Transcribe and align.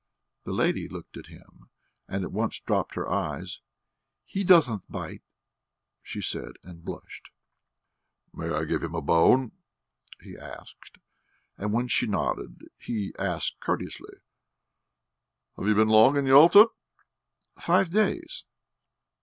The 0.45 0.51
lady 0.51 0.87
looked 0.87 1.15
at 1.15 1.27
him 1.27 1.69
and 2.07 2.23
at 2.23 2.31
once 2.31 2.57
dropped 2.57 2.95
her 2.95 3.07
eyes. 3.07 3.59
"He 4.25 4.43
doesn't 4.43 4.91
bite," 4.91 5.21
she 6.01 6.21
said, 6.23 6.53
and 6.63 6.83
blushed. 6.83 7.29
"May 8.33 8.49
I 8.49 8.63
give 8.63 8.81
him 8.81 8.95
a 8.95 9.01
bone?" 9.03 9.51
he 10.19 10.35
asked; 10.35 10.97
and 11.55 11.71
when 11.71 11.87
she 11.87 12.07
nodded 12.07 12.63
he 12.79 13.13
asked 13.19 13.59
courteously, 13.59 14.17
"Have 15.55 15.67
you 15.67 15.75
been 15.75 15.87
long 15.87 16.17
in 16.17 16.25
Yalta?" 16.25 16.69
"Five 17.59 17.91
days." 17.91 18.45